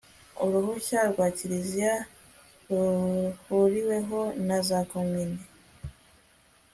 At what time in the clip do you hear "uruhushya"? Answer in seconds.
0.43-0.99